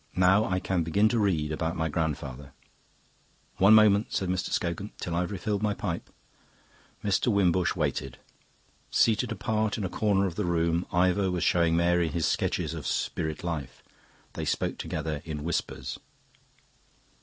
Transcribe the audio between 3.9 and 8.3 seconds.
said Mr. Scogan, "till I've refilled my pipe." Mr. Wimbush waited.